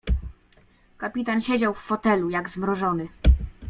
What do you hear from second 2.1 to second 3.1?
jak zmrożony."